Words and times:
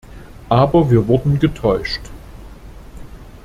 Aber 0.49 0.89
wir 0.89 1.07
wurden 1.07 1.37
getäuscht. 1.37 2.01